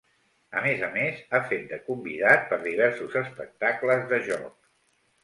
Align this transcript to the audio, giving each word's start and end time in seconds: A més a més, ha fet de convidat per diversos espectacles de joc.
A 0.59 0.61
més 0.67 0.79
a 0.85 0.87
més, 0.93 1.19
ha 1.31 1.41
fet 1.51 1.67
de 1.73 1.77
convidat 1.89 2.47
per 2.53 2.59
diversos 2.63 3.19
espectacles 3.21 4.09
de 4.15 4.21
joc. 4.31 4.57